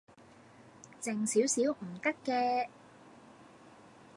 [0.99, 2.67] 靜少少唔得嘅